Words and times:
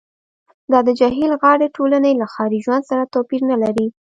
دا 0.71 0.79
د 0.87 0.89
جهیل 0.99 1.31
غاړې 1.41 1.67
ټولنې 1.75 2.11
له 2.21 2.25
ښاري 2.33 2.59
ژوند 2.65 2.83
سره 2.91 3.09
توپیر 3.13 3.41
نلري 3.51 3.87